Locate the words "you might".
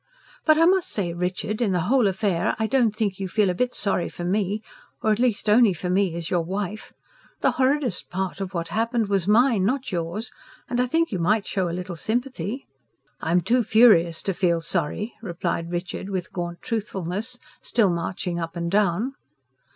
11.11-11.45